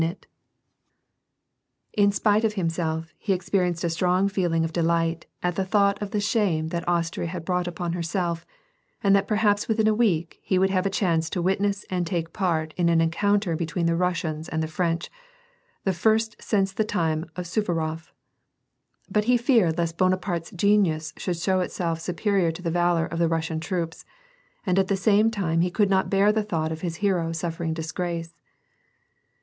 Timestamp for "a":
3.83-3.89, 9.87-9.93, 10.87-10.89